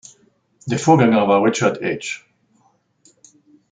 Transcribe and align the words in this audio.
Der 0.65 0.79
Vorgänger 0.79 1.27
war 1.27 1.43
Richard 1.43 1.79
Ege. 1.83 2.21